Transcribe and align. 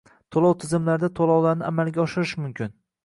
To'lov 0.35 0.53
tizimlarida 0.63 1.09
to'lovlarni 1.19 1.67
amalga 1.69 2.03
oshirish 2.07 2.37
mumkin 2.45 2.75